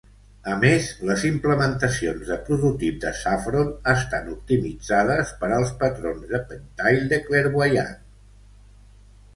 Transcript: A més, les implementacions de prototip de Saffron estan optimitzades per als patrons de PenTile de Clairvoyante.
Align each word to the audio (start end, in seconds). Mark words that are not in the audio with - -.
A 0.51 0.53
més, 0.61 0.85
les 1.09 1.25
implementacions 1.27 2.31
de 2.31 2.37
prototip 2.47 2.97
de 3.03 3.11
Saffron 3.19 3.69
estan 3.93 4.33
optimitzades 4.37 5.35
per 5.43 5.51
als 5.59 5.77
patrons 5.85 6.27
de 6.35 6.43
PenTile 6.49 7.09
de 7.15 7.23
Clairvoyante. 7.29 7.87